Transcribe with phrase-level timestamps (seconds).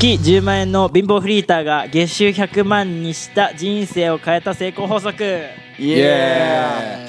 [0.00, 5.24] 月10万円の貧乏フリーターが月収100万にした人生を変えた成功法則。
[5.24, 7.08] イエ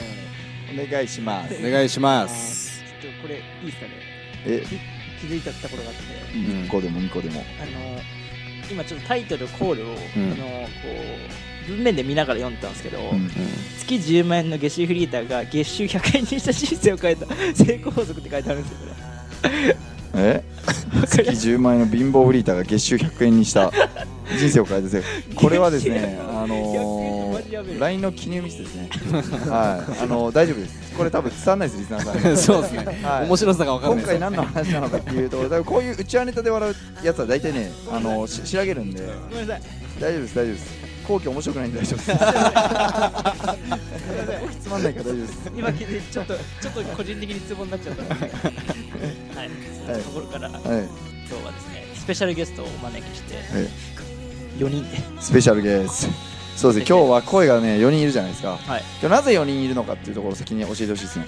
[0.71, 0.87] ーイ。
[0.87, 1.55] お願いします。
[1.63, 2.81] お願いします。
[2.99, 3.91] ちょっとこれいいですかね。
[4.47, 4.63] え？
[5.21, 6.01] 気づいたところがあって。
[6.33, 7.41] 1個でも2個でも。
[7.61, 8.01] あの
[8.71, 9.93] 今ちょっとタイトルコールを、ん。
[9.93, 10.07] あのこ
[11.67, 13.29] う文面で見ながら読んだんですけど、うん。
[13.77, 20.43] 月10万円の月収フリーターが月収100円にした人生を変えた成功法則って書いてあるんですよこれえ？
[21.07, 23.71] 月10万円の貧乏フリーターが月収100円にした。
[24.37, 25.03] 人生を変えてせ
[25.35, 28.89] これはですねあのー、LINE の記入ミスですね。
[29.49, 30.03] はい。
[30.03, 30.95] あのー大丈夫です。
[30.95, 32.37] これ多分伝わんないですリスナーさん。
[32.37, 33.25] そうですね、はい。
[33.27, 39.01] 面白さが分かん今回何の話なのかっていうと多分こういううちわネタで笑うやつは大体ねあのし仕上げるんで。
[39.29, 39.61] ごめんなさい。
[39.99, 40.78] 大丈夫です大丈夫です
[41.09, 42.11] 後期面白くないんで大丈夫です。
[44.61, 44.83] つまん。
[44.83, 45.51] ないから大丈夫です。
[45.57, 48.29] 今気づいてちょっとちょっと個人的にツボになっちゃったので。
[49.35, 49.49] はい。
[49.75, 50.71] そんなところから、今はい、日
[51.43, 53.45] はですねスペシャルゲストをお招きしてはい、
[54.59, 54.87] 4人。
[54.91, 56.13] でスペシャルゲスト。
[56.55, 56.95] そうですね。
[56.97, 58.57] 今日は声がね4人いるじゃないですか。
[58.57, 58.83] はい。
[59.01, 61.25] 今日なぜ4人いるのかっていうところを先に教えてほしいですね。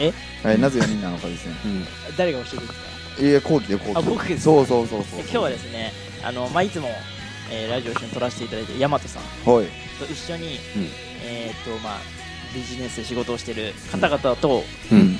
[0.00, 0.12] え？
[0.42, 1.54] はい、なぜ4人なのかですね。
[1.66, 1.86] うん。
[2.16, 2.86] 誰が教えてるんですか？
[3.22, 5.20] いや後期で後期あ僕ですそうそうそうそう。
[5.20, 6.88] 今日はですねあの、まあ、いつも、
[7.50, 9.22] えーラジオを一緒に撮らせていただいてる大和さん。
[9.50, 9.66] はい。
[9.98, 10.88] と一緒に、うん。
[11.24, 11.98] えーっとまあ
[12.54, 15.18] ビジネスで仕事をしてる方々とうん。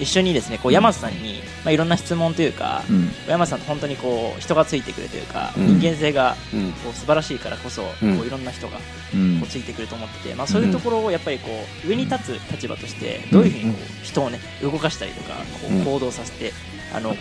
[0.00, 3.08] 一緒にですねこう山瀬さんに、まあ、いろんな質問というか、うん。
[3.28, 5.78] 山瀬さんと本当にこう人がついてくるというか、うん。
[5.78, 6.72] 人間性がうん。
[6.72, 8.16] こう素晴らしいからこそ、うん。
[8.16, 8.78] こういろんな人が
[9.14, 9.38] うん。
[9.40, 11.48] こうついてくると思ってて、まあ、そういうところをやっぱりこ
[11.84, 15.82] う上に立つ立場としてどういうふうにこう人をね動かしたりとかこうん。
[15.82, 16.52] う行動させて
[16.94, 17.16] あのこ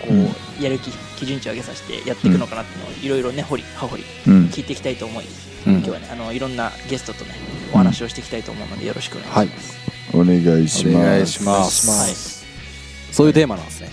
[0.60, 4.34] うやる気基準値を上げさせてやっていくのかなっていうのをいろいろね掘り葉掘りうん。
[4.46, 5.26] 聞いていきたいと思い
[5.68, 5.74] うん。
[5.76, 7.36] 今日はねあのいろんなゲストとね
[7.74, 10.96] お話をしていきたいと思うのでよろしくお願いします、お願いします。
[10.96, 11.90] お願いします。
[11.90, 13.14] はい。
[13.14, 13.90] そういうテーマなんですね。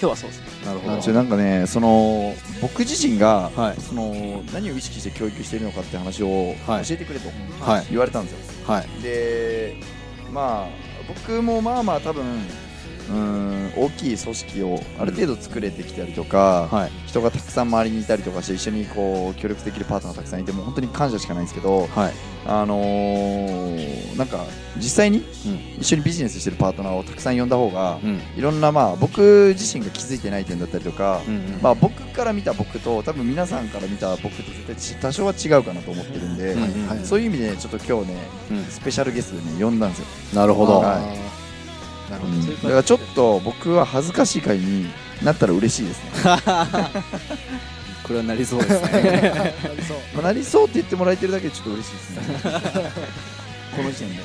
[0.00, 0.46] 今日はそうですね。
[0.64, 3.80] なるほちょなんかねその僕自身が、はい。
[3.80, 6.84] その何を意識して教育しているのかって話を教はい。
[6.90, 7.28] えてくれと
[7.60, 7.86] はい。
[7.90, 9.02] 言われたんですよ、はい。
[9.02, 9.76] で
[10.32, 10.68] まあ
[11.06, 12.24] 僕もまあまあ多分
[13.10, 16.90] うーん大きい組織をある程度作れてきたりとか、はい。
[17.06, 22.12] 人がたくさん周りにいたりとかして一緒にこう協力できるパートナーたくさんいてもう本当に感謝しかないんですけど、はい。
[22.46, 24.44] あのーなんか
[24.76, 25.24] 実際に
[25.78, 28.20] 一緒にビジネスしてるパートナーをたくさん呼んだ方が、うん。
[28.36, 31.58] いろんなまあ僕自身が気づいてない点だったりとか、うんうん。
[31.62, 38.18] まあ、僕から見た僕と多分皆さんから見た僕と絶対ち多少は違うかなと思ってるんで、うんうんはいそういう意味でちょっと今日ね
[38.50, 38.64] うん。
[38.64, 40.80] スペシャルゲストでね呼んだんですよ、なるほど。
[40.80, 41.29] はい
[42.62, 44.86] だからちょっと僕は恥ずかしい会に
[45.22, 46.10] なったら嬉しいですね、
[48.04, 49.54] これはなりそうですね。
[50.14, 52.22] まあ、なりそうって言ってもらえてるだけでちょっと嬉しいですね。
[53.76, 54.22] この時点で。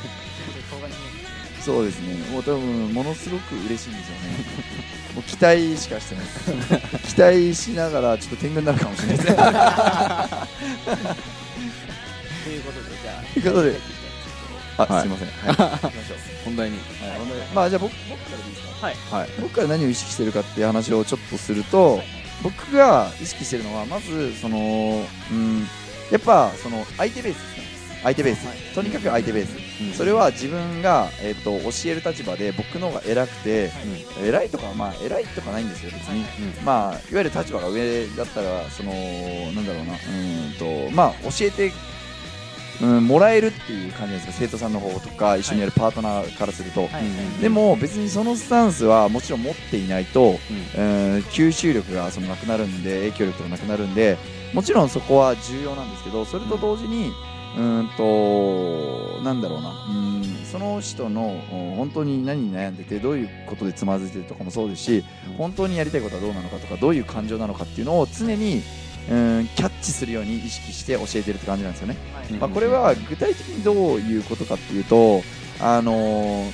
[1.64, 2.14] そうですね。
[2.32, 4.76] もう多分ものすごく嬉しいんですよね。
[5.16, 6.26] もう期待しかしてない
[7.08, 9.30] 期待しながらちょっと天狗になるかもしれないです。
[9.30, 9.36] ね
[12.44, 13.24] ということでじゃあ。
[13.34, 13.80] ということで
[14.78, 15.02] あ、はい。
[15.02, 15.92] すいません、はい、
[16.44, 16.78] 本題に。
[16.78, 16.86] はい。
[17.54, 18.86] まあじゃあ僕僕からでいいですか？
[18.86, 18.96] はい。
[19.12, 19.30] はい。
[19.42, 22.02] 僕から何を意識してるかっていう話をちょっとすると
[22.44, 24.58] 僕が意識してるのはまずその
[25.32, 25.68] うん
[26.12, 27.66] やっぱその相手ベースですね。
[28.04, 33.72] 相手ベース、とにかく相手ベース、それは自分が、えっと教える立場で僕の方が偉くて、
[34.22, 36.24] 偉いとかまあ偉いとかないんですよ別に、
[36.64, 39.94] まあいわゆる立場が上だったらそのなんだろうな。
[39.94, 41.72] うーんとまあ教えて
[42.82, 44.46] うん、もらえるっていう感じなんですか？
[44.46, 47.42] 生徒さんの方とか一緒にやるパートナーからすると、はい。
[47.42, 50.38] でも別にそのスタンスはもちろん持っていないと、うん、
[51.30, 54.18] 吸収力がそのなくなるんで影響力がなくなるんで
[54.54, 57.12] もちろんそこは重要なんですけどそれと同時に
[57.58, 59.70] うーんとなんだろうな。
[59.70, 65.04] うんその人のうん本当に何に悩んでてどういうことでつまずいてるとかもそうですし
[65.38, 68.62] 本当にやりたいことはどうなのかとかどういう感情なのかっていうのを常に
[69.10, 71.98] うんキャッチするように意識して教えてるって感じなんですよね。
[72.40, 75.22] まあ、これは具体的にどういうことかっていうと、
[75.60, 76.52] あのー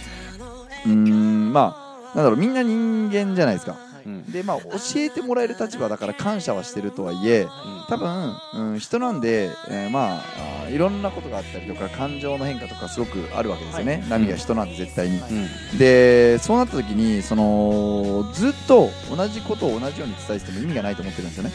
[0.86, 3.78] うーん、まあ、なんだろう、みんな人間じゃないですか。
[4.06, 4.32] うん。
[4.32, 7.48] で、まあ、教えてもらえる立場だから感謝はしてるとはいえ、
[7.90, 10.22] 多分、うん、人なんで、えーま
[10.66, 14.06] あいろんなことがあったりとか、感情の変化とかすごくあるわけですよね。
[14.10, 15.18] 波が人なんで絶対に。
[15.18, 15.78] うん。
[15.78, 21.52] で、そうなった時に、その、ずっと同じことを同じように伝えてても意味がないと思ってるんですよね。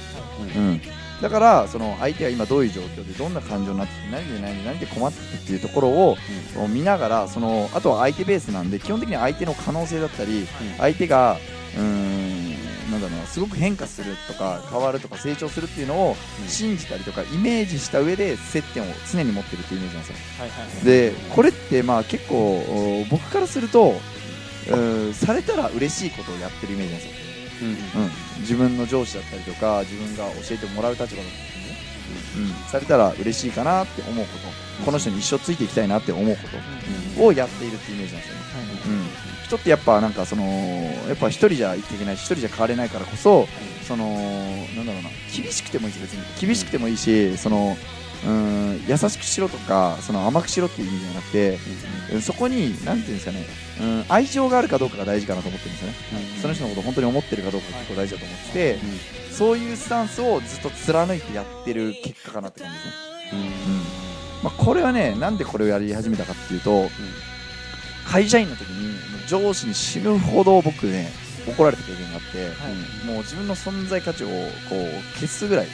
[0.54, 0.80] うん、
[1.22, 6.16] だからその相手が今どういう状況でどんな感情になってて何で何で何で困っててっていうところを、
[6.68, 10.46] 見ながらそのあとは相手ベースなんで基本的に相手の可能性だったり、
[10.78, 11.38] 相手が
[11.76, 12.25] うーん
[13.26, 16.16] すごく変化するとか変わるとか成長するっていうのを
[16.48, 20.16] 信じたりとかイメージした上で接点を常に持ってるっていうイメージなんですよ。
[20.38, 20.84] はいはい。
[20.84, 23.94] でこれってまあ結構お僕からすると
[25.14, 27.26] されたら嬉しいことをやってるイメージなんですよ。
[27.62, 31.32] うんうん、自分の上司だったりとか自分が教えてもらう立場だったりね、
[32.36, 34.66] うん、されたら嬉しいかなって思うこと。
[34.84, 36.42] この人に一生ついていきたいなって思うこ
[37.16, 38.42] とをやっているっていうイメージなんですよね、
[38.84, 39.08] うん、
[39.46, 43.46] 人ってやっぱなんかそのやっぱ一人じゃ生きていけないし一人じゃ変われないからこそ
[43.86, 44.06] その
[44.76, 46.46] なんだろうな厳しくてもいいです別に。
[46.46, 47.76] 厳しくてもいいしその
[48.26, 51.58] うん優しくしろとかその甘くしろっていう意味じゃなくて、
[52.12, 52.22] うん。
[52.22, 53.44] そこになんていうんですかね、
[53.80, 55.96] うん、愛情があるかどうかが大事かなと思ってるんですよね、
[56.40, 58.78] その人のことを本当に思ってるかどうかが結構大事だと思ってて、
[59.30, 62.82] そういうスタンスをずっと貫いてやってる結果かなって感じで
[63.30, 64.44] すね、うん。
[64.44, 66.88] まあ、これはねなんでこれをやり始めたかっていうと、
[68.08, 68.96] 会社員の時に
[69.26, 71.10] 上司に死ぬほど僕ね
[71.48, 74.32] 怒られた経験があって、もう自分の存在価値をこ
[74.72, 75.68] う消すぐらい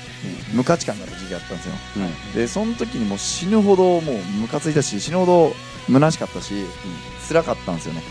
[0.52, 1.74] 無価値観があった時期があったんですよ、
[2.34, 5.54] でその時にもう死ぬほどもうムカついたし死ぬほど
[5.86, 6.52] 虚しかったし、
[7.26, 8.02] 辛かったんですよね、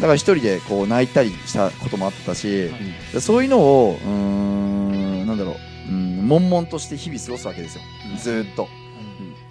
[0.00, 2.70] だから一人でこう泣いたりしたこともあったし、
[3.12, 5.52] でそういうのをうーんなんだろ
[5.88, 7.82] ううん悶々として日々過ごすわけですよ、
[8.20, 8.68] ずーっと、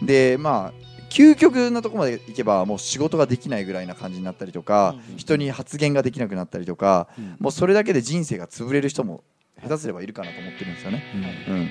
[0.02, 7.08] でまあ究極なところまでいけばもう仕事ができないぐらいな感じになったりとか、人に発言ができなくなったりとか、
[7.40, 9.24] もうそれだけで人生が潰れる人も
[9.62, 11.04] 下手すればいるかなと思ってるんですよね、
[11.50, 11.70] うん。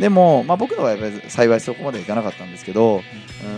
[0.00, 3.00] でも、まあ、僕のはやっぱり幸いそこまでいかなかったんですけど、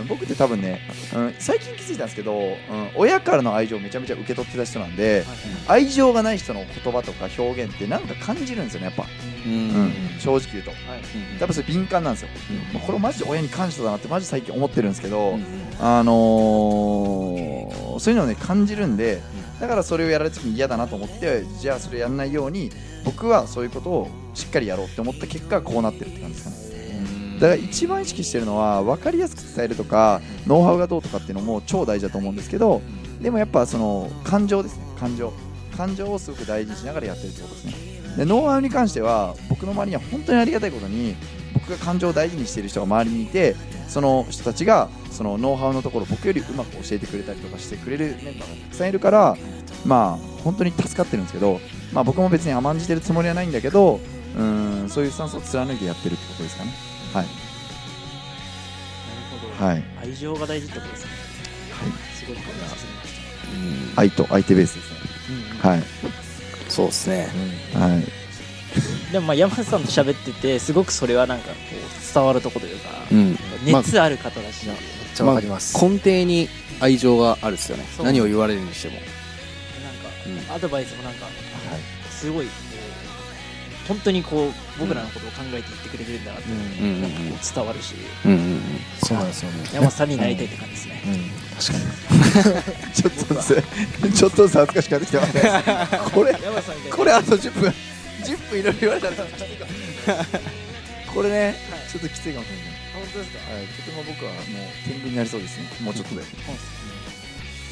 [0.01, 0.81] うん、僕って多分ね、
[1.15, 2.55] うん、最近気づいたんですけど、うん、
[2.95, 5.25] 親からの愛情をめちゃめちゃ受け取ってた人なんで、
[5.67, 9.05] 愛情がない人の言葉とか表現ってなんか感じるんですよねやっぱ、
[9.45, 10.75] うん正直言うと、や
[11.45, 12.29] っぱそれ敏感なんですよ、
[12.73, 15.37] まあこれマジで親に感謝だなってマジ最近思ってるんですけど、
[15.79, 19.21] あのーそういうのをね感じるんで
[19.59, 22.69] だからそれをやられた時に嫌だなと思ってじゃあそれやらないように
[23.03, 27.39] 僕はそういうことをしっかりやろうって思った結果こうなってるって感じですかね。
[27.39, 32.81] だから一番意識してるのは分かりやすく伝えるとかノウハウがどうとかっていうのも超大事だと思うんですけど
[33.19, 34.83] でもやっぱその感情ですね。
[34.99, 35.33] 感情。
[35.75, 37.73] 感情をすごく大事にしながらやってるってことですね
[38.17, 41.15] でノウハウに関しては僕の周りには本当にありがたいことに
[41.53, 43.55] 僕が感情を大事にしている人が周りにいて
[43.87, 49.37] その人たちがそのノウハウのところを僕よりうまく教えてくれたりとかしてくれるメンバーがたくさんいるから
[49.85, 51.59] まあ本当に助かってるんですけど、
[51.93, 53.99] まあ、僕も別に甘んじてるつもりはないんだけど
[54.37, 56.71] うんそういうスタンスを貫いてやってるってことですかね。
[57.13, 57.25] はい。
[59.57, 59.83] はい。
[60.01, 61.11] 愛情が大事ってことですね。
[62.13, 63.17] すごい感じさせまし
[63.95, 64.97] 愛と相手ベースですね。
[65.61, 65.83] たはい、
[66.77, 67.27] そうですね。
[67.73, 68.05] はい、
[69.11, 73.39] でもまあ山瀬さんと喋っててすごくそれはなんかこう伝わるところというか、うん。
[73.65, 74.75] 熱ある方だし、めっ
[75.15, 76.47] ちゃわかります、根底に
[76.79, 77.85] 愛情があるっすよね。
[78.03, 78.93] 何を言われるにしても。
[78.95, 81.25] なんか、アドバイスもなんか、
[82.11, 82.47] すごい
[83.87, 86.85] 本当にこう僕らのことを考えて言ってくれてるんだなって、うん。
[86.85, 87.95] うんなんかこう伝わるし。
[88.25, 88.61] うんうんうん。
[89.01, 89.69] そうなんですよね。
[89.73, 92.16] 山瀬さんになりたいって感じですね、うん、確かに
[92.93, 93.63] ちょっとずつ
[94.13, 95.41] ちょっとずつ恥ずかしくなってきてますね
[96.13, 96.37] これ
[96.91, 97.73] これあと10分
[98.23, 99.15] 10分いろいろ言われたら
[101.13, 101.55] これね、
[101.91, 102.65] ちょっときついかもしれない。
[102.93, 103.39] 本当ですか？
[103.51, 104.41] はい、とても僕はもう
[104.85, 105.65] 天狗になりそうですね。
[105.81, 106.21] もうちょっとで。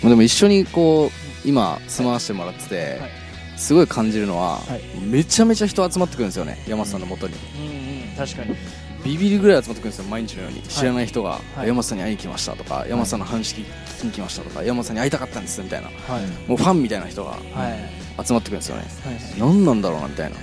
[0.10, 1.12] でも一緒にこ
[1.46, 3.12] う今住まわせてもらってて、はい。
[3.58, 4.82] すごい感じるのは、はい。
[5.00, 6.64] めちゃめちゃ人集まってくるんですよね。
[6.68, 8.56] 山瀬さんのもとに、うんうん確かに
[9.06, 10.62] ビビるぐらい集まってくるんですよ毎日のように。
[10.64, 11.68] 知らない人が、はい。
[11.68, 15.88] 山瀬さんに会いに来ましたとか、山瀬さんの話聞きに来ましたとか山瀬さんに会いたかったんですみたいな。
[15.88, 16.50] はい。
[16.50, 18.26] もうファンみたいな人がはい。
[18.26, 19.40] 集まってくるんですよね、はい。
[19.40, 20.38] 何なんだろうなみたいな、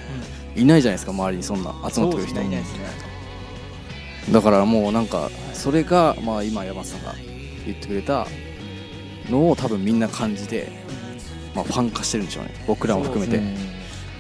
[0.55, 2.41] いないじゃないですか周りにそんな集まってくる人。
[2.41, 2.79] ねいないですね。
[4.31, 7.15] だからもうなんかそれがまあ今山瀬さんが
[7.67, 8.29] 言ってくれた
[9.29, 10.69] のを多分みんな感じて、
[11.55, 12.55] まあ、ファン化してるんでしょうね。
[12.69, 13.41] 僕らも含めて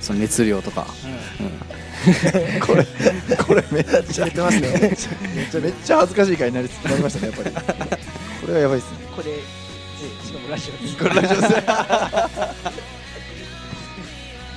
[0.03, 0.87] その熱量とか、
[1.41, 1.51] うん。
[2.61, 2.85] これ
[3.37, 7.55] これめっちゃ言ってますねめっちゃめっちゃ恥ずかしい回になりなりましたねやっぱり。
[8.41, 8.99] これはやばいですね。
[9.15, 9.39] これぜ
[10.25, 10.97] しかもラジオです。
[10.97, 11.55] これラジオです。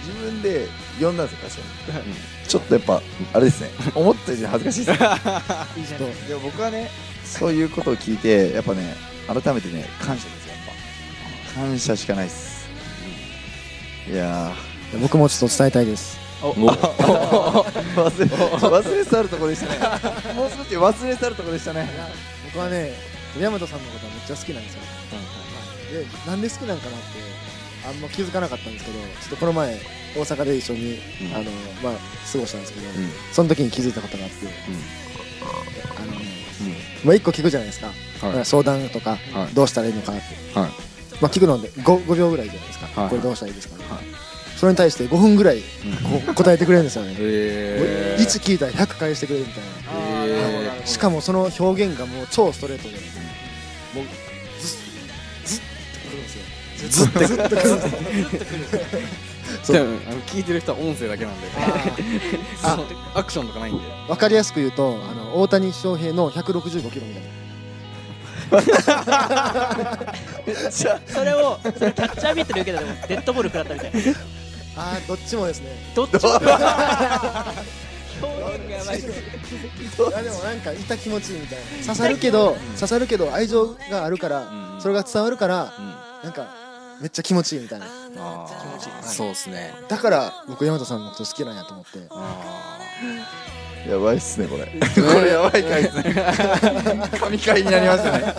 [0.01, 0.67] 自分で
[0.99, 2.15] 呼んだんですよ確かに。
[2.47, 3.01] ちょっとやっぱ
[3.33, 3.69] あれですね。
[3.93, 5.07] 思った以上に恥ずかしいですね。
[5.77, 6.89] いいじゃないでも僕はね
[7.23, 8.95] そういうことを聞いてやっぱね
[9.27, 10.65] 改めてね感謝ですよやっ
[11.53, 11.61] ぱ。
[11.61, 12.67] 感謝しかないです。
[14.11, 14.51] いや
[15.01, 16.17] 僕もちょっと伝えたいです。
[16.45, 16.53] 忘
[18.19, 19.79] れ忘れ去るとこでしたね。
[20.35, 21.89] もう少し忘れ去るとこでしたね。
[22.45, 22.93] 僕はね
[23.35, 24.79] 宮本さんのことはめっちゃ好きなんですよ、
[25.91, 27.07] でなんで好きなんかなって
[27.87, 29.79] あんま気づかなかったんですけどちょっとこの前
[30.15, 30.99] 大阪で一緒に、
[31.33, 31.43] あの
[31.83, 31.93] まあ
[32.31, 32.93] 過ごしたんですけど、ん。
[33.33, 34.47] その時に気づいたことがあって、
[35.97, 36.19] あのね、
[37.03, 38.45] まあ、1個聞くじゃないですか、はい。
[38.45, 39.53] 相談とか、はい。
[39.53, 40.21] どうしたらいいのかって、
[40.57, 40.69] はい。
[41.19, 43.09] まあ、聞くので 5, 5秒ぐらいじゃないですか、はい。
[43.09, 45.63] これどうしたらいいですかね、はいそれに対して5分ぐらいこ
[46.31, 49.69] う答えてくれるんですよね、へ1聞いたら100返してくれるみたいな。
[50.85, 52.89] しかもその表現がもう超ストレートで、
[53.93, 54.05] もう
[54.59, 54.77] ず
[55.57, 56.43] っずっとくるんですよ。
[56.89, 57.75] ずっとずっとくるんですよ。
[59.63, 59.77] そう。
[59.77, 61.47] あの聞いてる人は音声だけなんで。
[62.63, 62.79] あ。
[63.15, 63.83] アクションとかないんで。
[64.07, 67.29] 分かりやすく言うとあの大谷翔平の165キロみたいな。
[71.07, 73.99] それをそれキャッチャーミットで受けたらでもデッドボール食らったみたいな
[74.77, 75.69] あーどっちもですね。
[75.95, 76.19] どっちも。
[76.19, 76.25] で
[80.29, 81.65] もなんかいた気持ちいいみたいな。
[81.81, 84.81] 刺さるけど刺さるけど愛情があるから、うん。
[84.81, 85.95] それが伝わるからうん。
[86.23, 86.47] なんか
[87.01, 87.85] めっちゃ気持ちいいみたいな。
[87.85, 87.89] あ
[88.49, 89.73] 気持ちいいあそうですね。
[89.87, 91.99] だから僕山田さんのこと好きなんやと思って。
[92.11, 92.79] あ
[93.87, 94.65] やばいっすねこれ。
[94.71, 96.13] これやばい回ですね
[97.19, 98.35] 神回になりましたね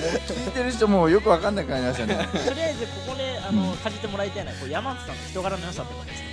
[0.00, 2.28] 聞いてる人もよくわかんなくなりましたね。
[2.46, 6.30] とりあえずここであの感じてもらいたいのはこう山内さんの人柄の良さってことですね。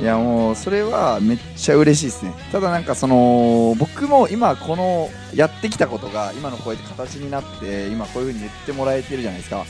[0.00, 2.32] いやもうそれはめっちゃ嬉しいですね。
[2.52, 9.64] ただなんかその僕も今このやってきたことが今のこうやって形になって今こういう風に言ってもらえてるじゃないですか。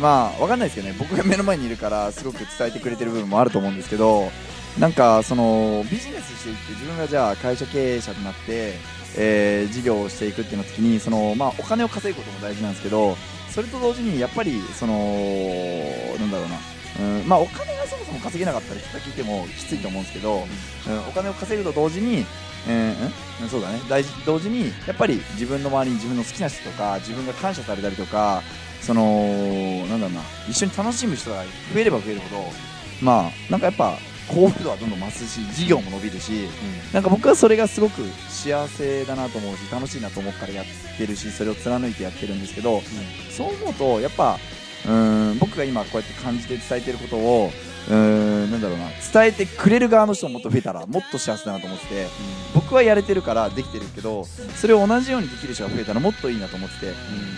[0.00, 0.94] まあわかんないですけどね。
[0.98, 4.30] 僕が目の前にいるからすごく伝えてくれてる部分もあると思うんですけど
[4.78, 8.74] なんかそのビジネスしていって自分がじゃあ会社経営者となって、
[9.16, 13.16] えー事業をしていくっていうの時にその、まあ、お金を稼ぐことも大事なんですけど
[13.50, 14.94] それと同時にやっぱりその
[16.18, 16.56] なんだろうな
[16.98, 20.36] うんまあ、お金がそもそも稼げなかったら人が聞いてもきついと思うんですけど、
[20.88, 22.24] うん、お金を稼ぐと同時に、
[22.66, 28.42] えー、そうだね大事同時にやっぱり自分の周りに自分の好きな人とか自分が感謝されたりとか
[28.80, 29.04] その
[29.88, 31.44] なんだろうな一緒に楽しむ人が
[31.74, 32.44] 増えれば増えるほど
[33.02, 33.98] まあなんかやっぱ
[34.28, 36.48] 幸福度はどんどん増すし事業も伸びるし
[36.92, 40.64] なんか僕はそれがすごく幸せだなと思うし楽しいなと思うからやっ
[40.98, 42.80] てるしそれを貫いてやってるんですけど、
[43.30, 44.38] そう思うとやっぱ
[44.84, 47.50] うーん僕が今こうやって感じて伝えてることを
[47.88, 52.06] うーんなんだろうな伝えてくれる側の人ももっと増えたらもっと幸せだなと思ってて
[52.54, 56.86] 僕はやれてるからできてるけどそれを同じようにできる人が増えたらもっといいなと思ってて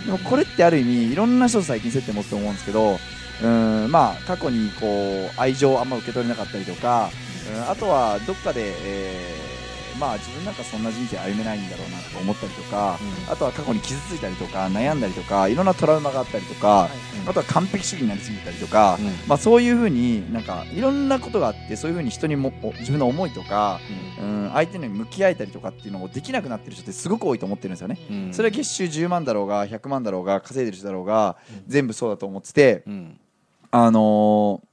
[0.06, 2.98] でもこれってある意味いろんな人と最近接点持つと思うんですけど
[3.42, 7.10] うーんまあ過去にこう愛情をあんま受け取れなかったりとか
[7.54, 9.58] うんあとはどっかで、えー
[9.98, 16.88] まあ自分なんかそんな人生歩めないんだろうなと思ったりとか、あとは過去に傷ついたりとか悩んだりとかいろんなトラウマがあったりとか、
[17.26, 23.80] あとは完璧主義になりすぎたりとか、まあ、そういうふうになんかいろんなことがあってそういうふうに人にもお自分の思いとか、
[24.20, 27.98] うん、相手に向き合えたりとかっていうのをできなくなってる人ってすごく多いと思ってるんですよね。
[28.10, 28.32] うん。
[28.32, 33.20] それは月収10万だろうが100万だろうが稼いでる人だろうが全部そうだと思ってて、うん
[33.70, 34.68] あのー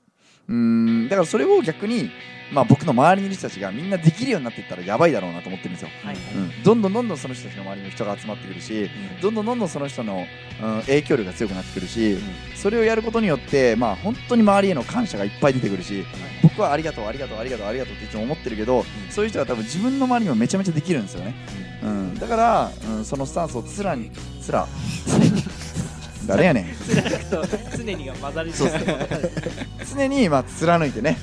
[0.47, 2.11] うーんだからそれを逆に、
[2.53, 5.89] まあ、僕の周りにいる人たちがみんなできるようになっていったらやばいだろうなと思ってるんですよ。
[6.03, 8.89] はいうん、どんどんどんどんその人たちの周りに人が集まってくるし
[9.21, 10.25] どんどんどんどんその人の、
[10.61, 12.17] うん、影響力が強くなってくるし、
[12.55, 16.05] それをやることによって、まあ、本当に周りへの感謝がいっぱい出てくるし
[16.43, 21.33] 僕はありがとうありがとうありがとうありがとうっていつも思ってるけど、そういう人が多分自分の周りにもめちゃめちゃできるんですよね、
[21.83, 24.67] うん、だから、うん、そのスタンスをつらにつら
[26.27, 26.65] 誰やねん。
[27.77, 28.71] 常にが混ざりそう
[29.95, 31.17] 常に、まあ、貫いてね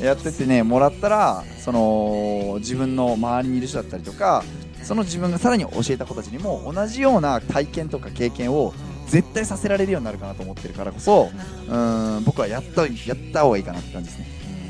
[0.00, 4.44] やってってねもらったらその自分の周りにいる人だったりとか
[4.82, 8.74] その自分がさらに教えた子たちにも同じような体験とか経験を
[9.06, 11.30] 絶対させられるようになるかなと思ってるからこそ
[11.68, 14.26] うん僕はやったやった方がいいかなって感じですね、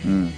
[0.07, 0.33] うん、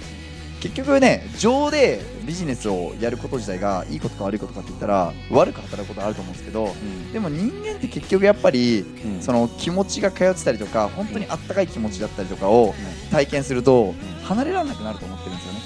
[0.59, 6.73] 結局ね情でビジネスをやること自体がいいことか悪いことかって言ったら悪く働くことあると思うんですけど
[7.11, 8.85] でも人間って結局やっぱり
[9.21, 12.73] その気持ちが通ってたりとか本当にあったかい気持ちだったりとかを
[13.11, 15.59] 体験すると離れられなくなると思ってるんですよね、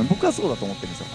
[0.00, 0.06] うん。
[0.08, 1.06] 僕はそうだと思ってるんですよ、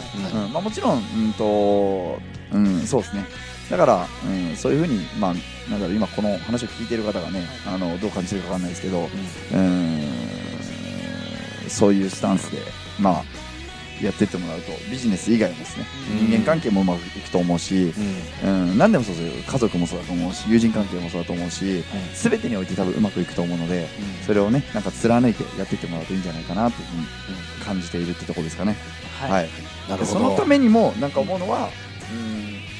[0.43, 0.53] うん。
[0.53, 2.19] まあ、もちろん、うんと
[2.51, 3.25] うん、そうですね。
[3.69, 5.33] だから、うん、そういうふうに、まあ、
[5.69, 9.07] なんだろう今この話を聞いている方がねあのどう感じてるかわかんないですけど、
[9.53, 10.01] うん、
[11.69, 12.57] そういうスタンスで、
[12.99, 13.23] まあ、
[14.03, 16.27] やってってもらうとビジネス以外もですねうん。
[16.29, 17.93] 人間関係もうまくいくと思うし、
[18.43, 19.43] うん、何でもそうですよ。
[19.45, 23.87] 家族もそうだと思うし友人関係もそうだと思うし、全てにおいて多分うまくいくと思うので、
[24.25, 27.07] それをねなんか貫いてやっていってもらうといいんじゃないかなというふうに
[27.65, 28.75] 感じているってところですかね。
[29.19, 29.49] はい、
[29.89, 30.19] なるほど。
[30.19, 31.69] そのためにもなんか思うのは、
[32.11, 32.70] うん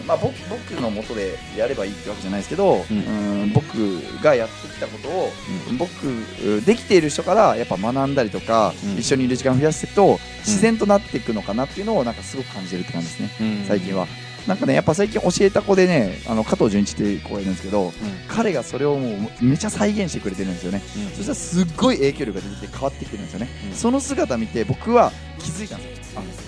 [0.00, 2.98] うんまあ、僕僕のもとでやればいいってわけじゃないですけど、うん。
[2.98, 3.76] うん僕
[4.22, 5.30] がやってきたことを、
[5.78, 8.98] 僕できている人からやっぱ学んだりとか、うん。
[8.98, 14.06] 一緒にいる時間を増やしていくと自然となっていくのかなっていうのをなんかすごく感じてるって感じですね、最近は。
[14.46, 17.92] なんかねやっぱ最近教えた子でねあの加藤純一っていう子がいるんですけど、
[18.28, 20.80] 彼がそれをもうめちゃ再現してくれてるんですよね、
[21.14, 23.76] そしたらすっごい影響力が出てきて変わってきてるんですよね、うん。
[23.76, 26.20] その姿見て僕は気づいたんですよ。
[26.20, 26.47] あ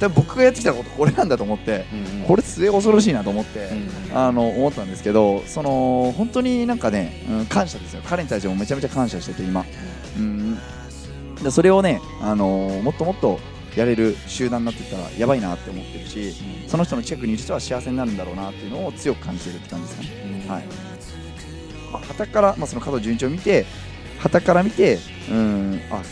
[0.00, 1.84] 多分僕がやってきたことこれなんだと思って、
[2.26, 3.70] これ末恐ろしいなと思って、
[4.14, 8.02] あの思ったんですけどその本当になんかね、うん感謝ですよ。
[8.04, 9.64] 彼に対してもめちゃめちゃ感謝してて今、
[10.16, 10.58] うん、
[11.42, 13.38] でそれをね、あのーもっともっと
[13.76, 16.34] やれる集団になっていったらやばいなって思ってるし
[16.66, 20.44] その人の近くにいる人は幸せになるんだろうなっていうのを強く感じてるって感じですかね。
[20.48, 20.64] はい。
[21.92, 23.66] まあ、旗から、まあ、その加藤純一を見て
[24.18, 24.98] 旗から見て
[25.30, 26.02] うんあ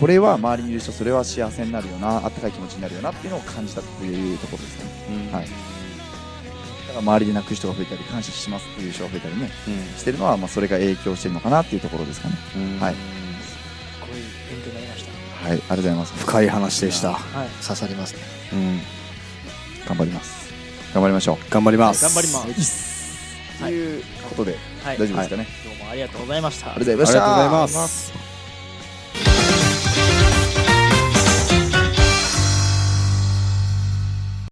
[0.00, 4.90] これは周りにいる人それは幸せになるよなあったかい気持ちになるよなっていうのを感じたっていうところですかね。
[5.28, 5.32] うん。
[5.32, 5.44] はい。
[5.44, 12.34] だから周りで泣く人が増えたり感謝しますっていう人が増えたりねうんしてるのはまあそれが影響してるのかなっていうところですかね。
[12.56, 12.80] うん。
[12.80, 12.94] はい。
[12.94, 13.00] す
[14.00, 14.10] ごい
[14.50, 15.48] 勉強になりました。
[15.48, 16.12] はいありがとうございます。
[16.14, 17.12] 深い話でした。
[17.12, 17.48] はい。
[17.62, 18.20] 刺さりますね。
[18.54, 18.80] うん。
[19.86, 20.50] 頑張ります。
[20.94, 21.50] 頑張りましょう。
[21.50, 22.04] 頑張ります。
[22.04, 22.90] 頑張ります。
[23.60, 24.98] ということではい。
[24.98, 26.74] 大丈夫ですかね、どうもありがとうございました。
[26.74, 28.19] ありがとうございました